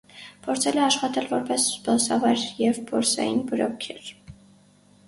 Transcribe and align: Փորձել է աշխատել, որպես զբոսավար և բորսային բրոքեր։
Փորձել 0.45 0.79
է 0.79 0.81
աշխատել, 0.85 1.27
որպես 1.33 1.67
զբոսավար 1.75 2.47
և 2.65 2.81
բորսային 2.89 3.47
բրոքեր։ 3.55 4.13